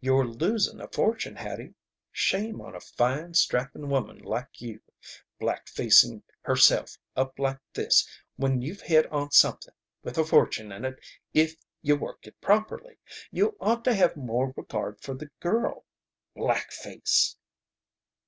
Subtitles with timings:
[0.00, 1.74] "You're losing a fortune, Hattie.
[2.12, 4.78] Shame on a fine, strapping woman like you,
[5.40, 9.74] black facing herself up like this when you've hit on something
[10.04, 11.00] with a fortune in it
[11.34, 13.00] if you work it properly.
[13.32, 15.84] You ought to have more regard for the girl.
[16.36, 17.36] Black face!"